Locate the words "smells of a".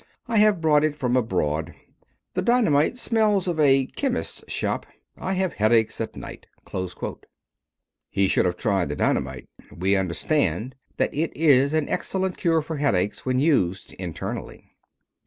2.97-3.85